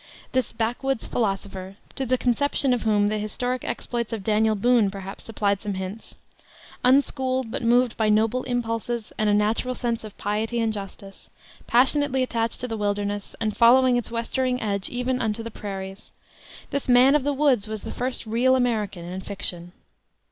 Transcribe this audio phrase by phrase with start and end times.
[0.31, 5.25] This backwoods philosopher to the conception of whom the historic exploits of Daniel Boone perhaps
[5.25, 6.15] supplied some hints;
[6.83, 11.29] unschooled, but moved by noble impulses and a natural sense of piety and justice;
[11.67, 16.11] passionately attached to the wilderness, and following its westering edge even unto the prairies
[16.71, 19.71] this man of the woods was the first real American in fiction.